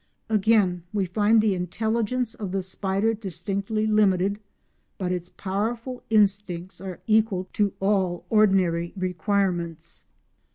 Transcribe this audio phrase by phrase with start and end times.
[0.29, 4.39] Again we find the intelligence of the spider distinctly limited,
[4.97, 10.05] but its powerful instincts are equal to all ordinary requirements.